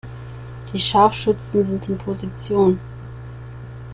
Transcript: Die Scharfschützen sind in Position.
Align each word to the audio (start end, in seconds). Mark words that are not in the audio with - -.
Die 0.73 0.79
Scharfschützen 0.79 1.63
sind 1.63 1.87
in 1.87 1.95
Position. 1.99 2.79